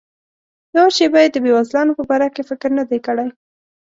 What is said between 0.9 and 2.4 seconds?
شیبه یې د بېوزلانو په باره